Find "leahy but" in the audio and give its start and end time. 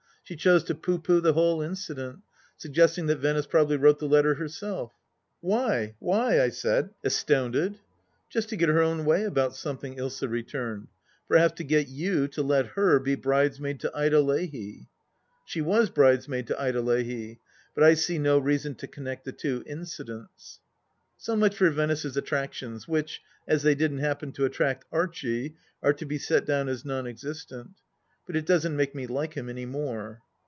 16.79-17.83